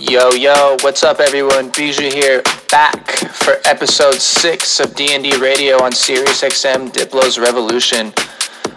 [0.00, 1.70] Yo, yo, what's up, everyone?
[1.70, 8.12] Bijou here, back for episode six of D&D Radio on SiriusXM Diplo's Revolution.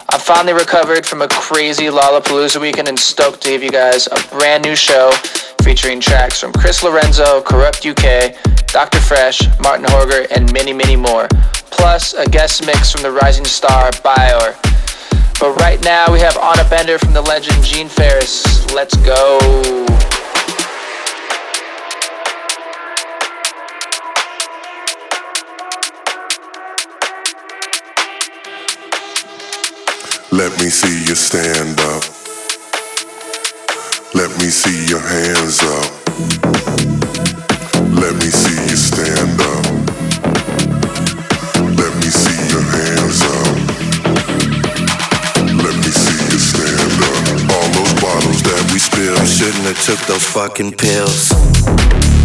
[0.10, 4.36] I finally recovered from a crazy Lollapalooza weekend and stoked to give you guys a
[4.36, 5.12] brand new show
[5.62, 8.34] featuring tracks from Chris Lorenzo, Corrupt UK,
[8.66, 8.98] Dr.
[8.98, 11.28] Fresch, Martin Horger, and many, many more.
[11.70, 14.58] Plus, a guest mix from the rising star, BYOR.
[15.40, 18.74] But right now, we have Anna Bender from the legend Gene Ferris.
[18.74, 19.86] Let's go.
[30.34, 32.04] Let me see you stand up.
[34.14, 35.92] Let me see your hands up.
[37.92, 39.66] Let me see you stand up.
[41.76, 43.58] Let me see your hands up.
[45.52, 47.52] Let me see you stand up.
[47.52, 52.21] All those bottles that we spilled shouldn't have took those fucking pills.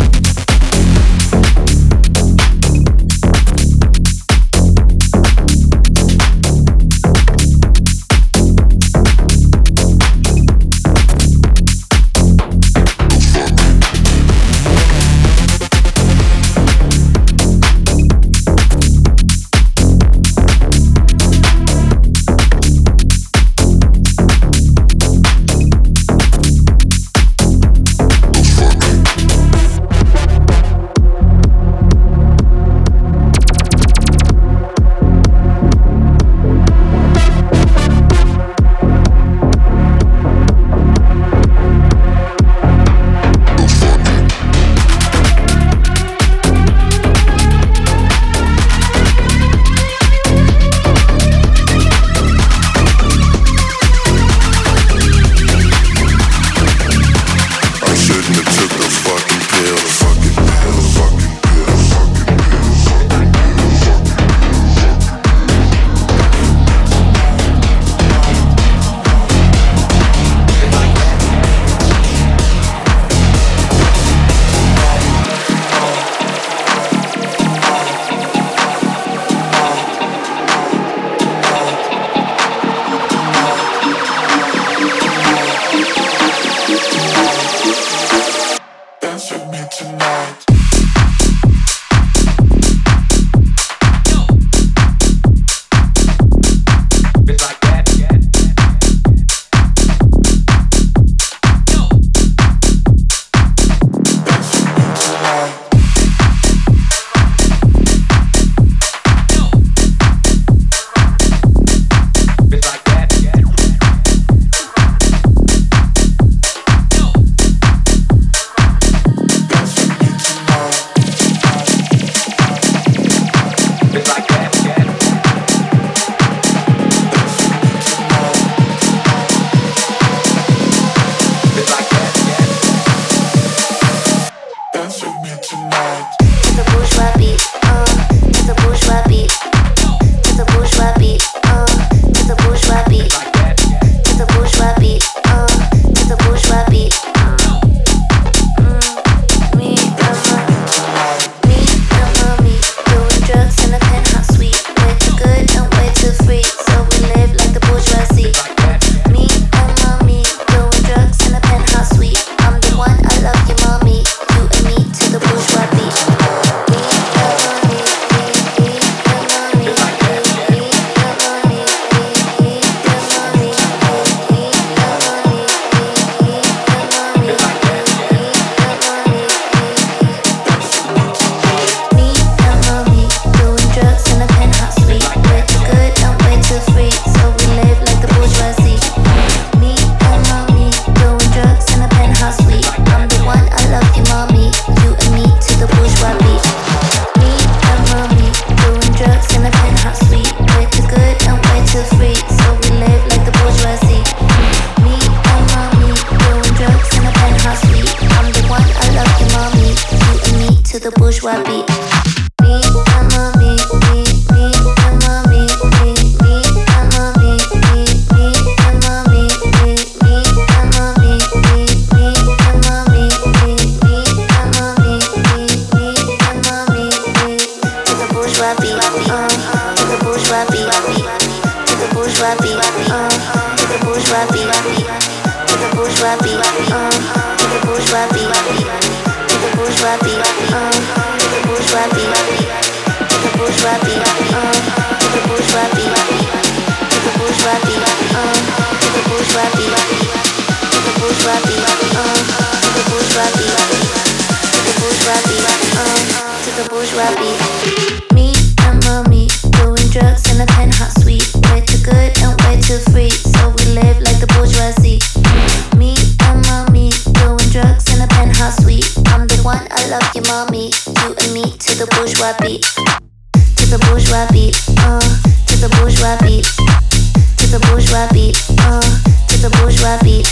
[276.26, 278.80] to the bourgeois beat, uh,
[279.28, 280.26] to the bourgeois beat,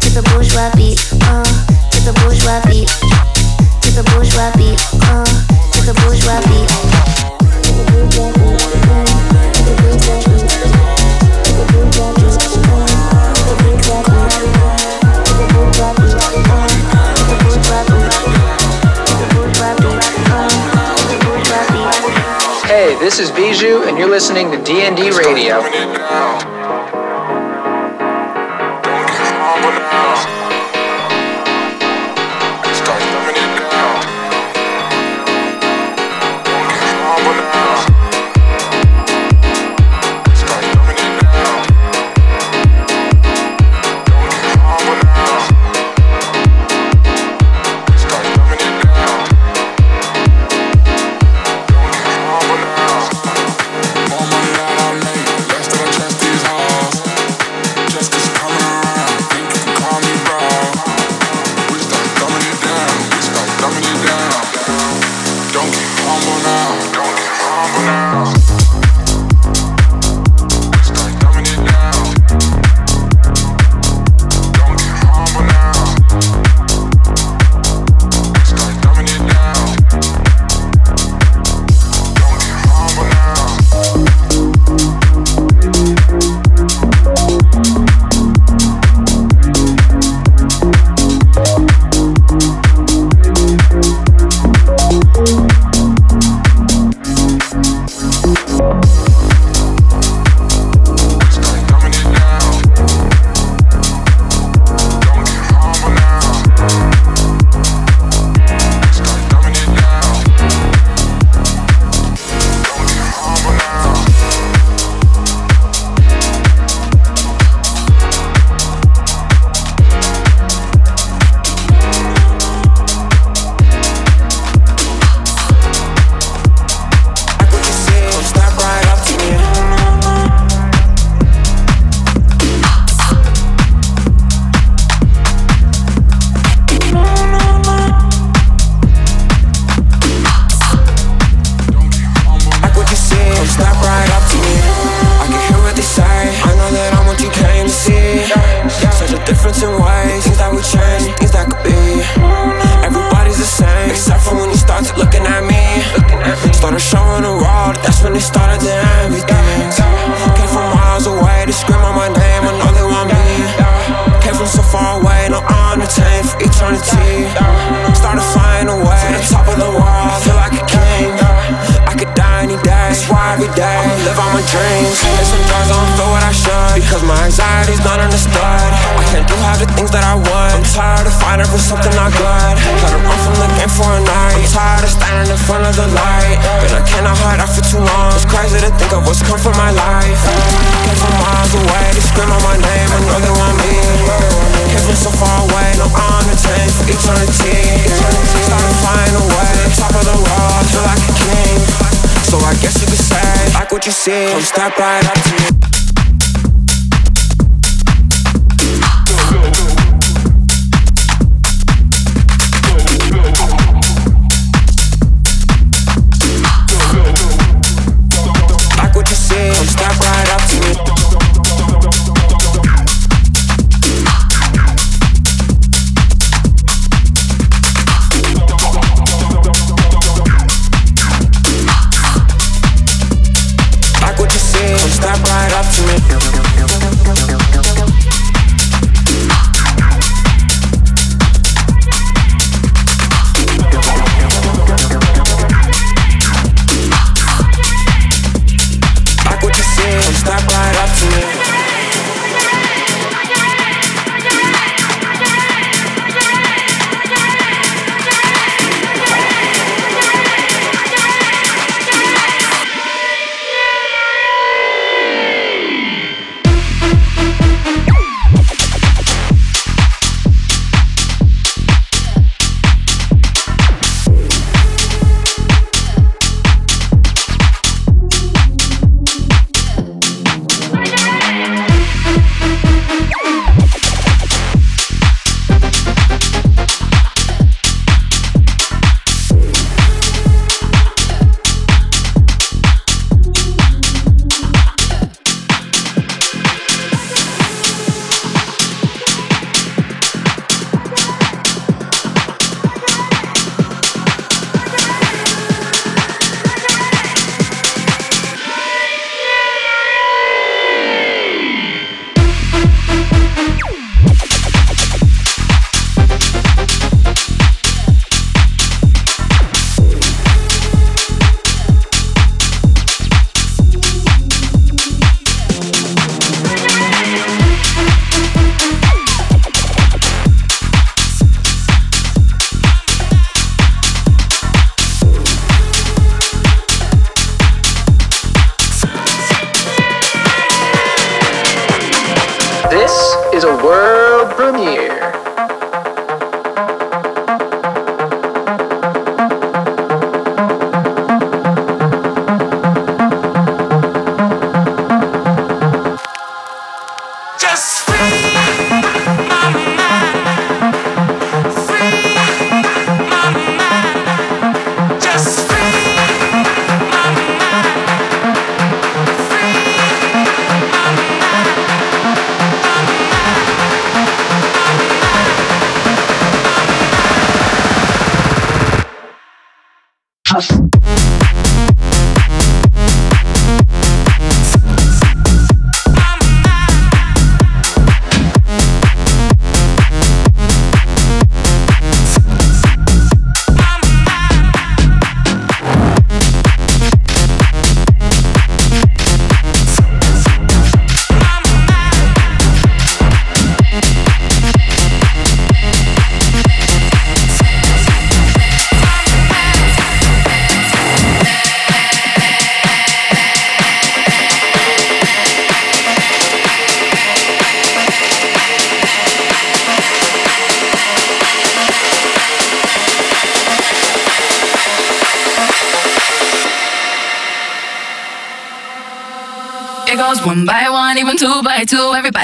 [0.00, 1.44] to the bourgeois beat, uh,
[1.90, 2.88] to the bourgeois beat,
[3.80, 4.78] to the bourgeois beat,
[5.08, 5.24] uh,
[5.72, 6.87] to the bourgeois beat.
[23.18, 26.57] This is Bijou, and you're listening to DND Radio.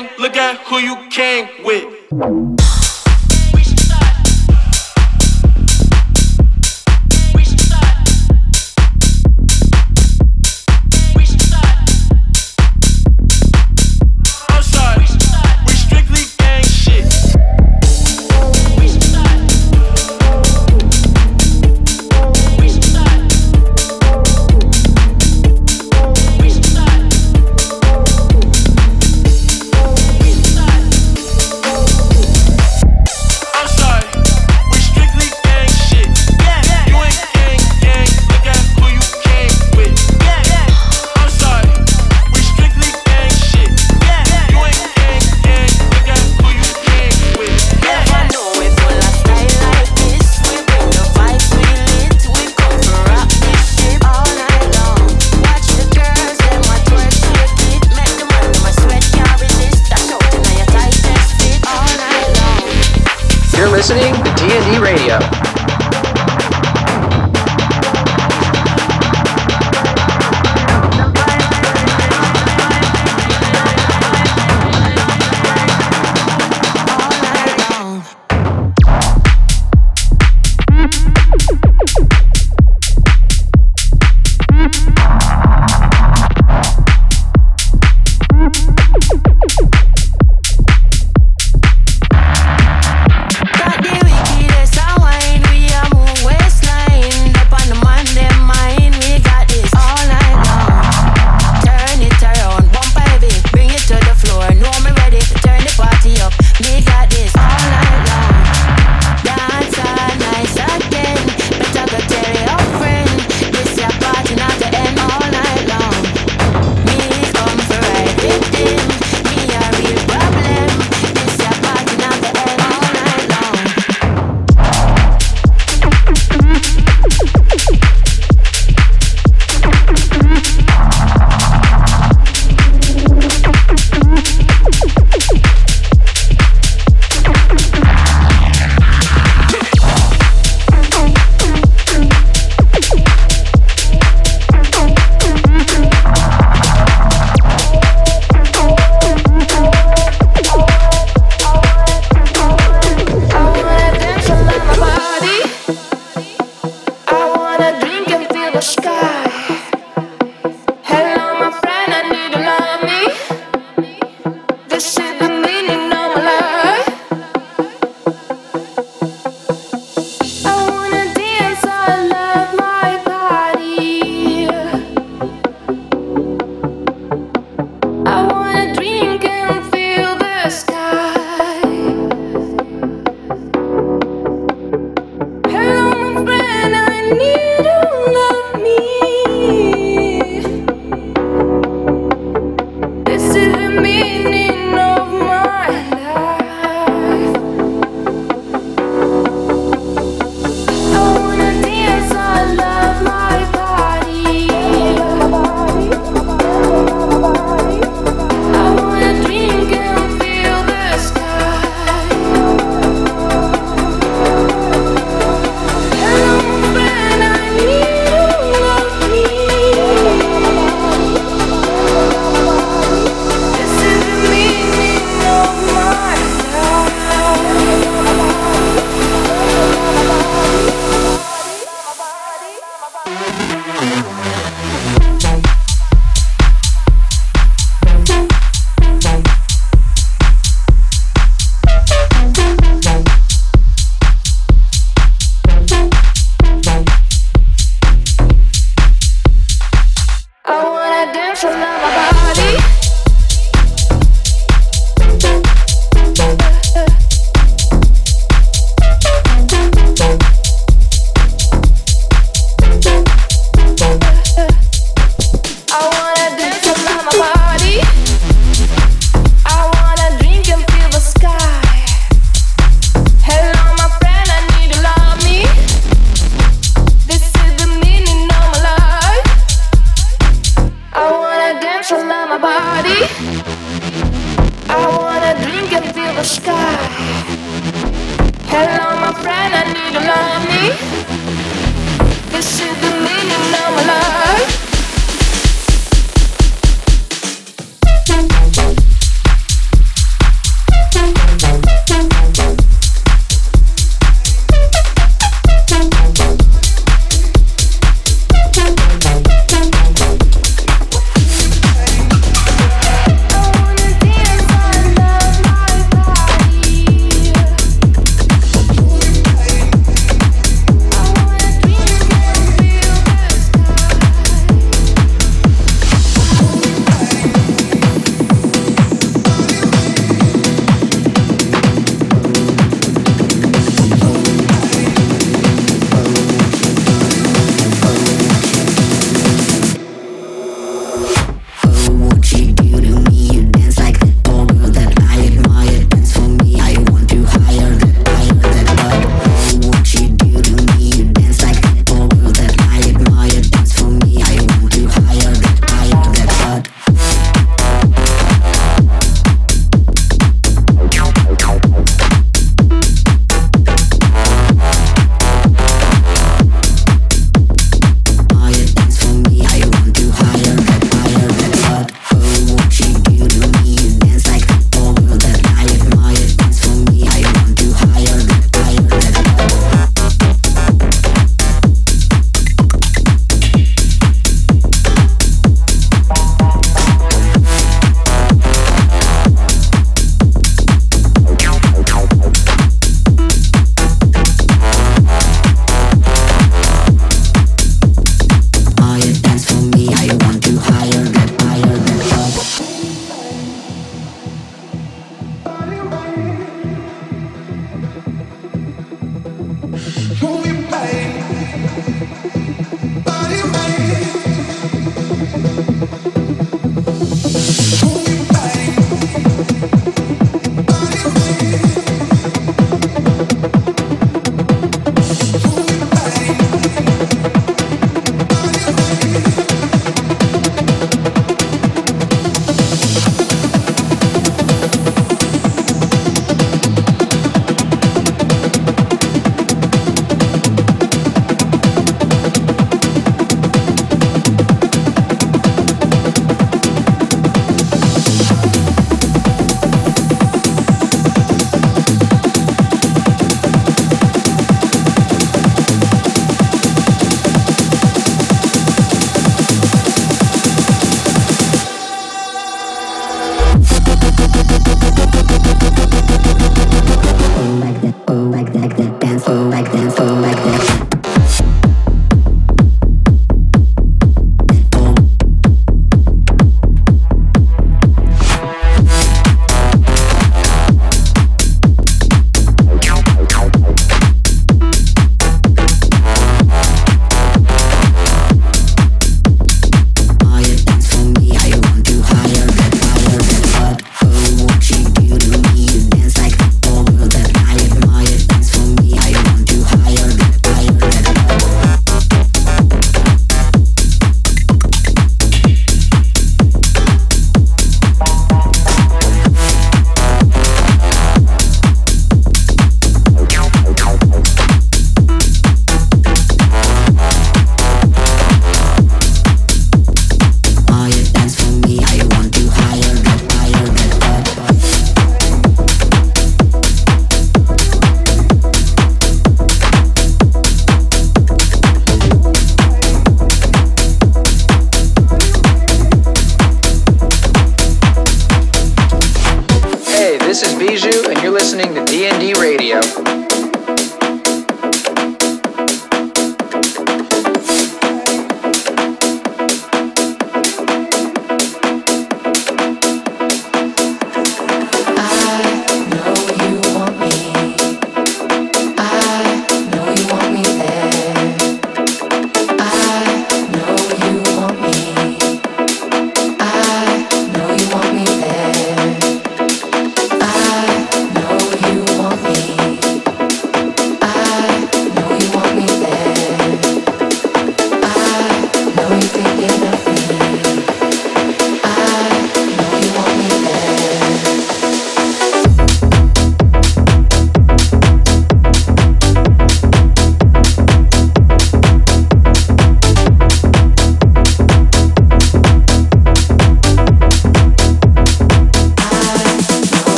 [0.00, 2.59] gang, look at who you came with.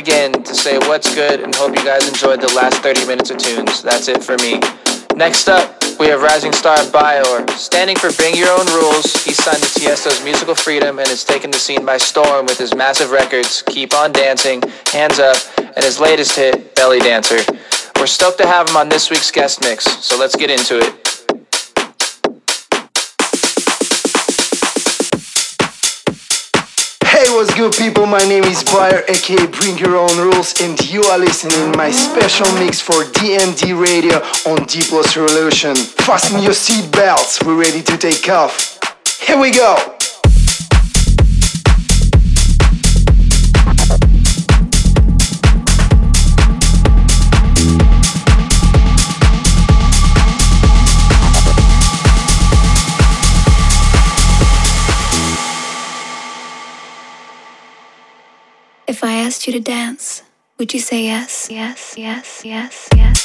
[0.00, 3.36] Again to say what's good and hope you guys enjoyed the last 30 minutes of
[3.36, 3.82] tunes.
[3.82, 4.58] That's it for me.
[5.14, 7.50] Next up, we have Rising Star BYOR.
[7.50, 11.50] Standing for Bring Your Own Rules, he signed to Tiesto's Musical Freedom and has taken
[11.50, 16.00] the scene by storm with his massive records, Keep On Dancing, Hands Up, and his
[16.00, 17.40] latest hit, Belly Dancer.
[17.96, 20.99] We're stoked to have him on this week's guest mix, so let's get into it.
[27.20, 28.06] Hey, what's good, people?
[28.06, 32.50] My name is BYOR, aka Bring Your Own Rules, and you are listening my special
[32.54, 34.16] mix for DND Radio
[34.50, 35.76] on D Revolution.
[35.76, 38.80] Fasten your seat belts, we're ready to take off.
[39.20, 39.99] Here we go!
[59.00, 60.22] If I asked you to dance,
[60.58, 61.48] would you say yes?
[61.50, 63.19] Yes, yes, yes, yes,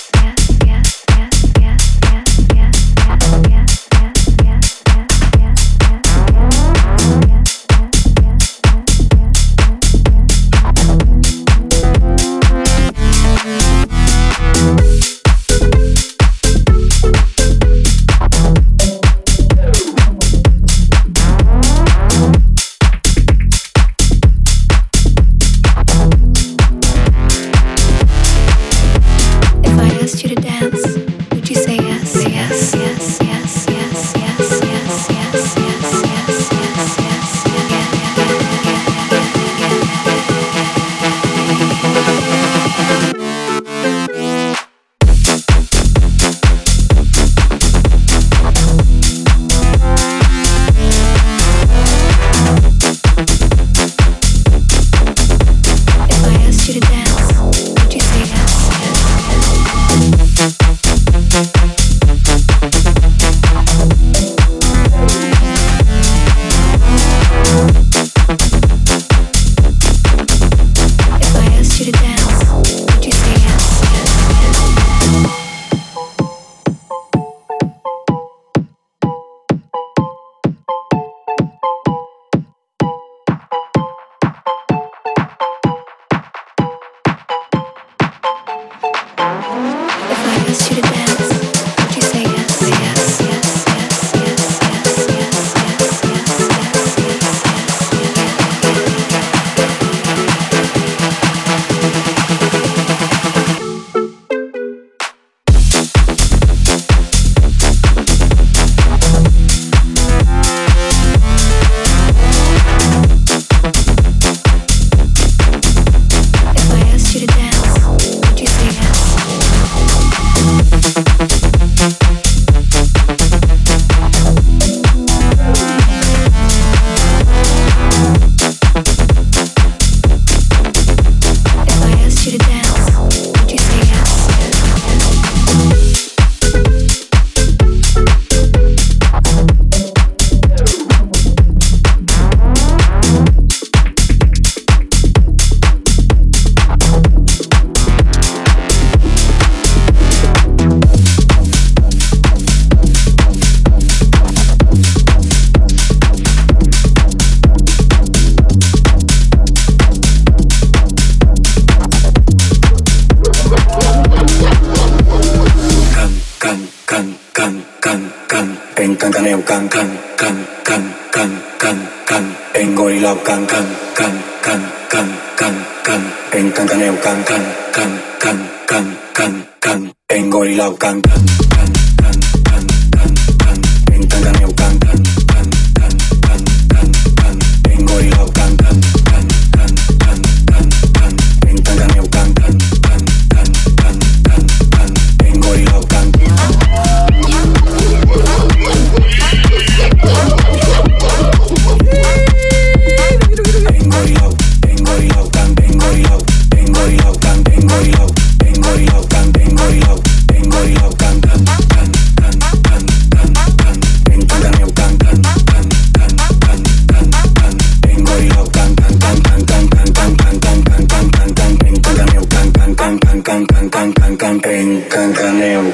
[224.89, 225.73] Cancaneo,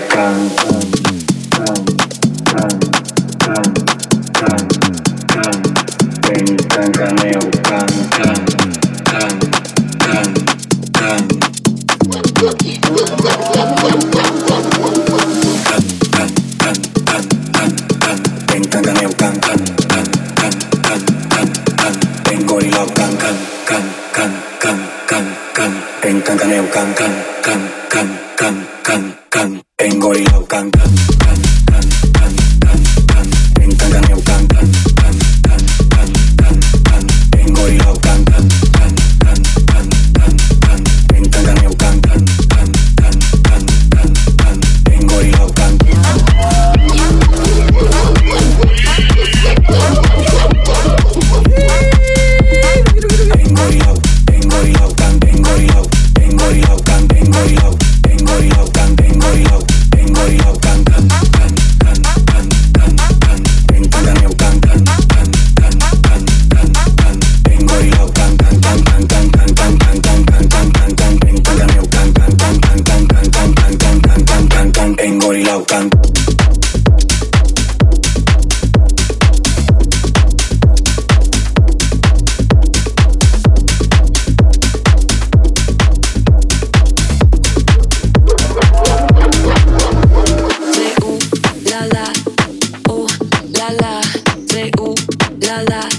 [95.59, 95.89] la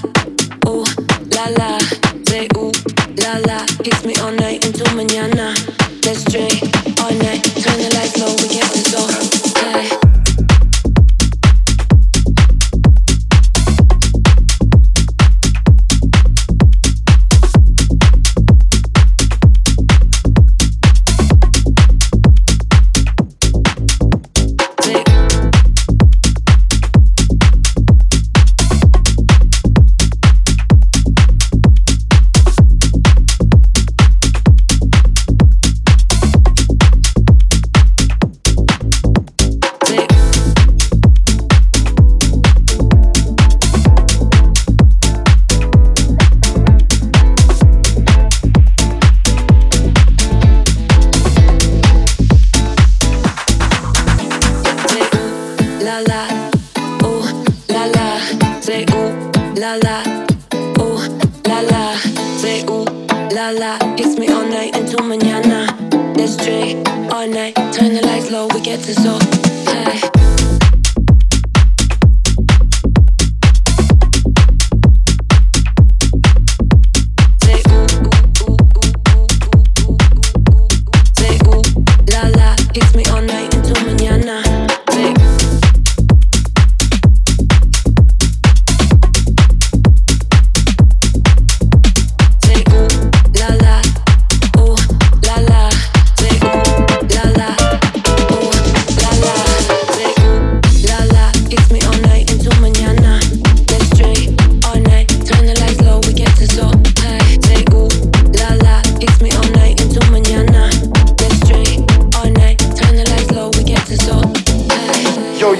[0.67, 0.83] oh,
[1.35, 1.79] la, la la,
[2.25, 2.49] de
[3.23, 3.67] la la.
[3.85, 5.55] Kiss me all night until mañana.
[6.05, 6.63] Let's drink
[7.01, 8.41] all night, turn the lights low.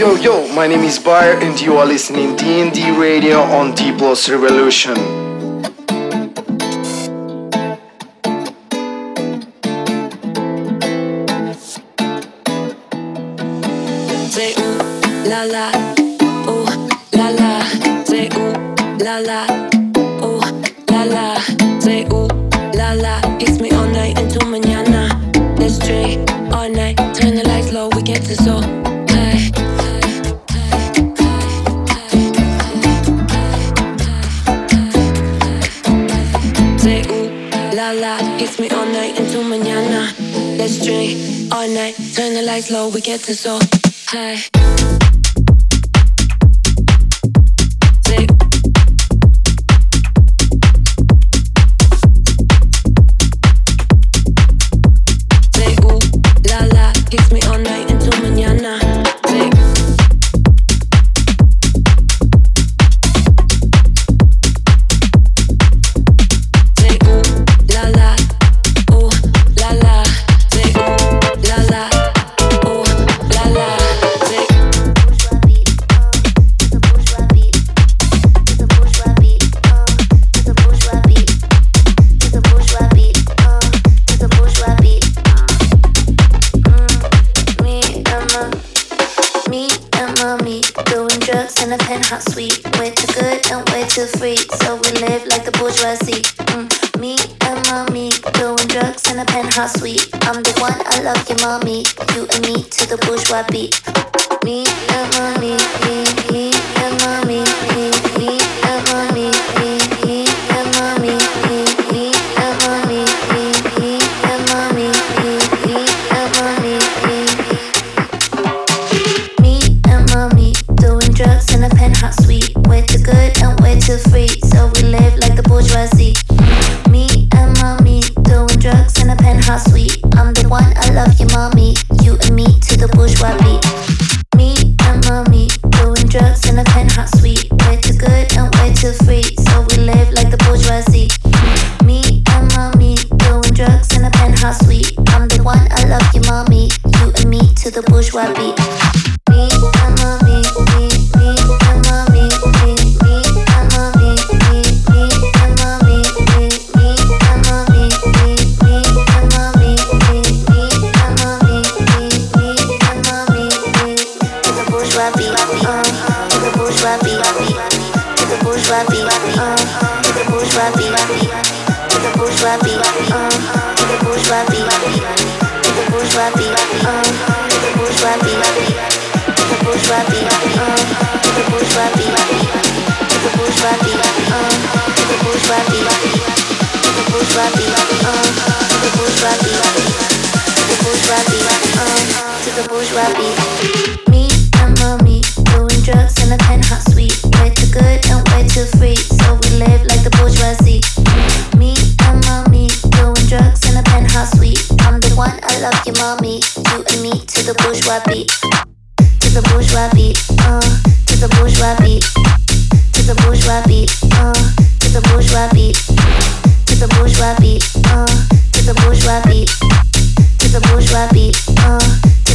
[0.03, 5.22] yo, yo, my name is BYOR and you are listening D&D Radio on Diplo's Revolution.
[43.23, 43.61] up is all
[44.09, 44.52] high.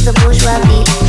[0.08, 1.07] the bourgeois beat.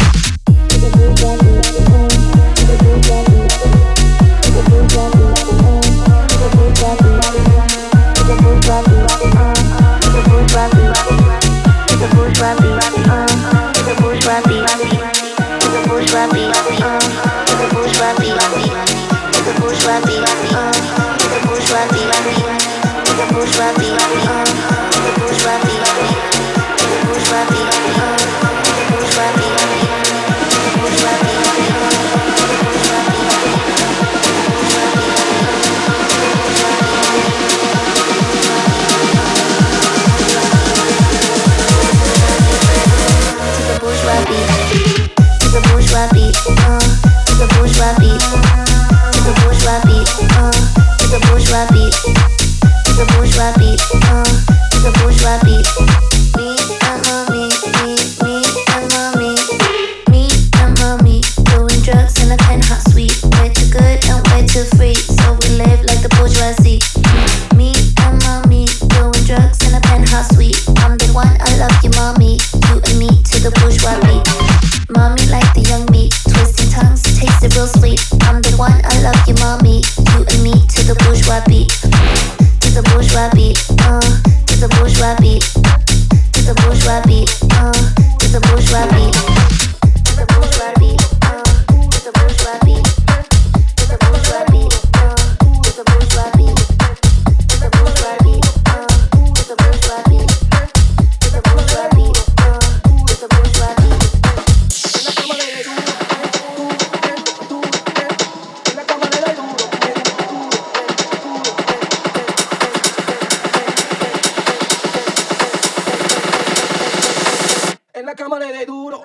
[118.10, 119.04] la cámara de duro.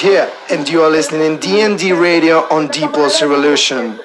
[0.00, 4.00] here, and you are listening in D&D Radio on Diplo's Revolution.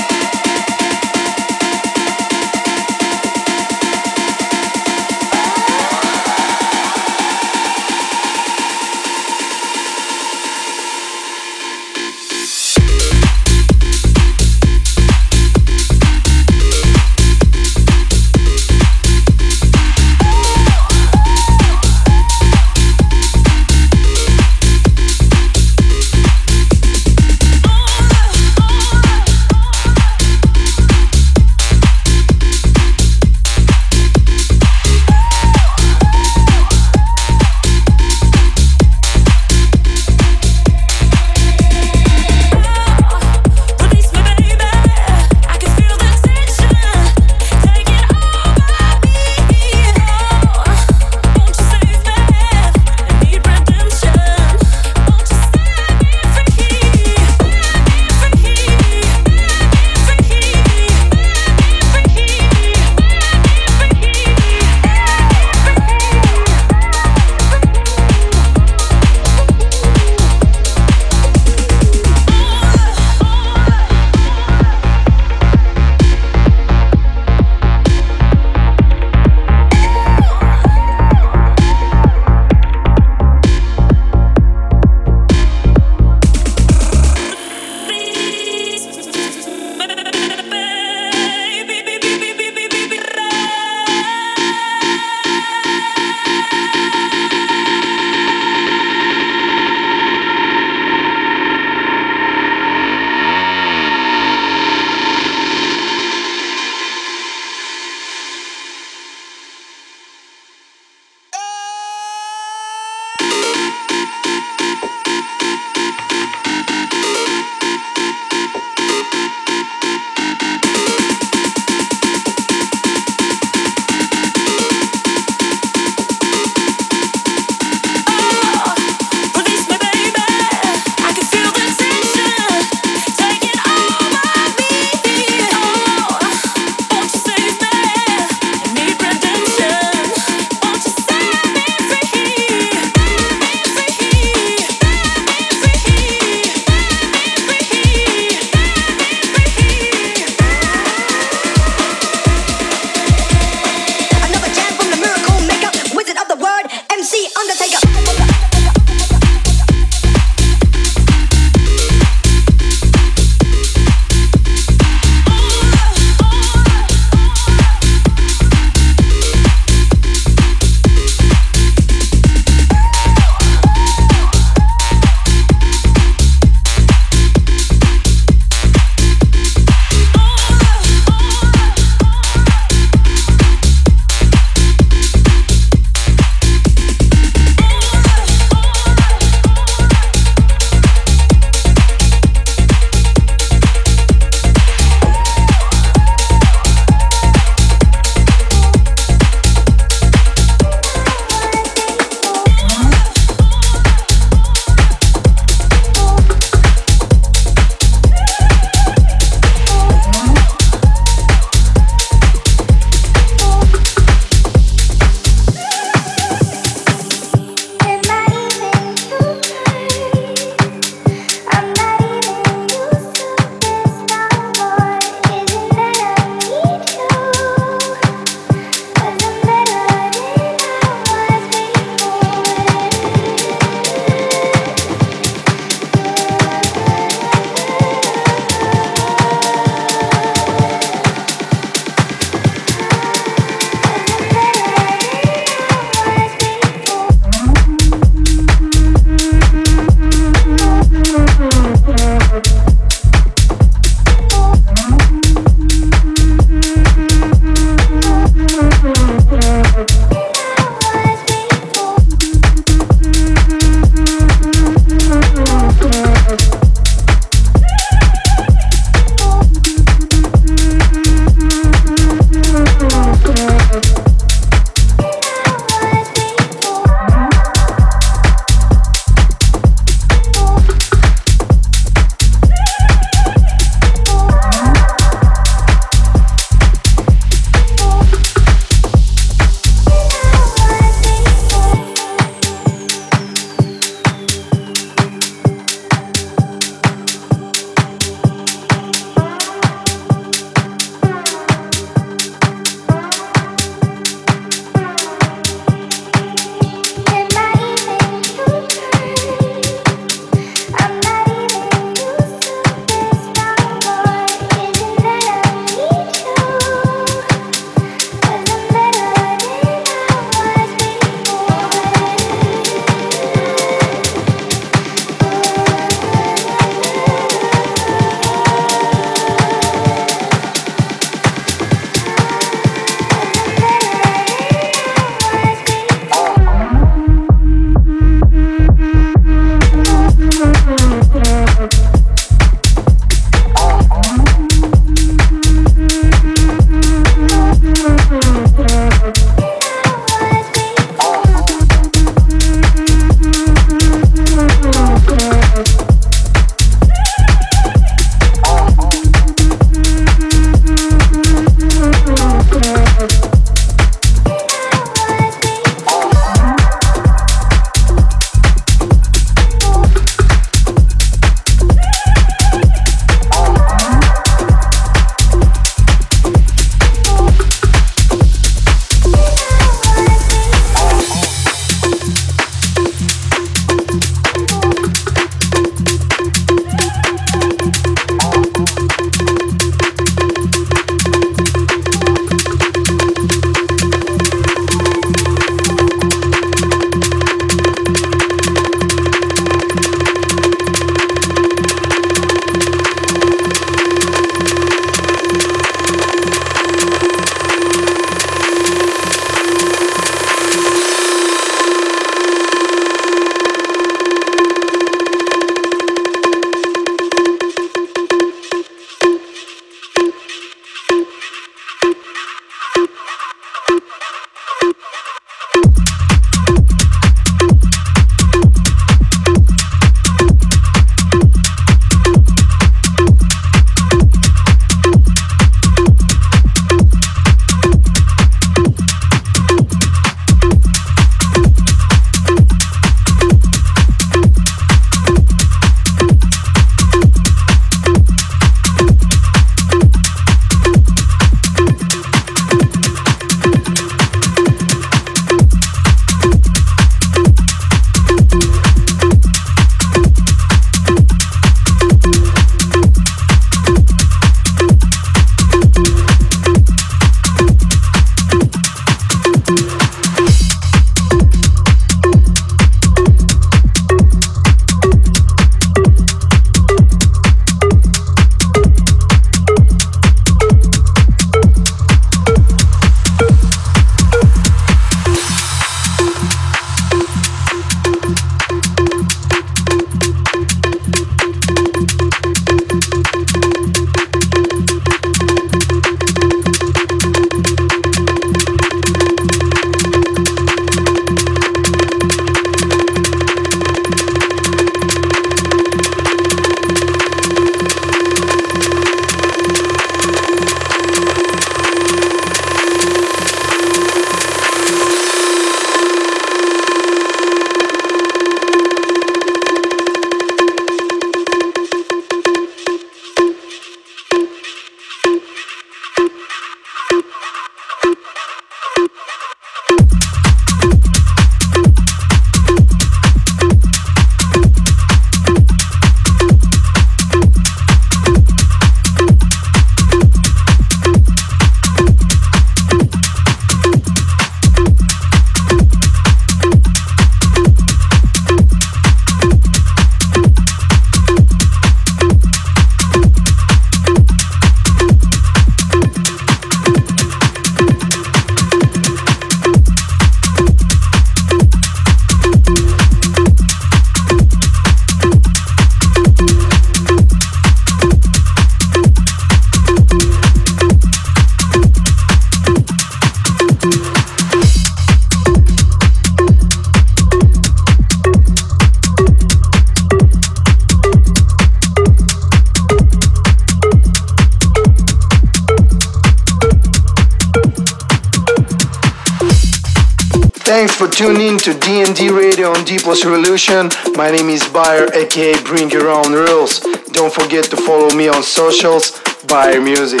[591.44, 593.68] To DND Radio on Diplo's Revolution.
[593.96, 596.60] My name is BYOR, aka Bring Your Own Rules.
[596.92, 598.92] Don't forget to follow me on socials,
[599.28, 600.00] BYOR Music.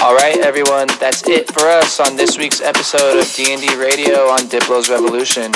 [0.00, 4.48] All right, everyone, that's it for us on this week's episode of D&D Radio on
[4.48, 5.52] Diplo's Revolution.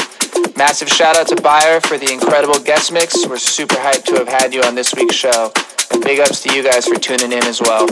[0.59, 3.27] Massive shout out to BYOR for the incredible guest mix.
[3.27, 5.55] We're super hyped to have had you on this week's show.
[5.91, 7.89] And big ups to you guys for tuning in as well.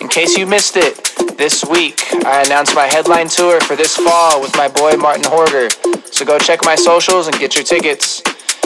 [0.00, 0.94] In case you missed it,
[1.36, 5.95] this week I announced my headline tour for this fall with my boy Martin Horger.
[6.12, 8.22] So go check my socials and get your tickets.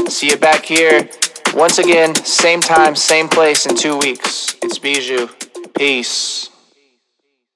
[0.08, 1.08] See you back here
[1.54, 4.56] once again, same time, same place in two weeks.
[4.62, 5.28] It's Bijou.
[5.74, 6.49] Peace.